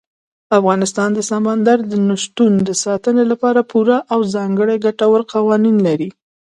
افغانستان 0.59 1.09
د 1.13 1.19
سمندر 1.31 1.77
نه 2.09 2.15
شتون 2.23 2.51
د 2.67 2.69
ساتنې 2.83 3.23
لپاره 3.31 3.67
پوره 3.71 3.97
او 4.13 4.19
ځانګړي 4.33 4.75
ګټور 4.85 5.19
قوانین 5.33 5.77
لري. 5.87 6.09